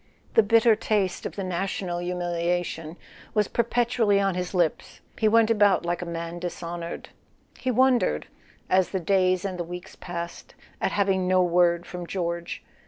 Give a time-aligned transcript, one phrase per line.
[0.33, 2.97] The bitter taste of the national humiliation
[3.35, 7.09] was perpetually on his lips: he went about like a man dishonoured.
[7.59, 8.25] He wondered,
[8.67, 12.63] as the days and the weeks passed, at having no word from George.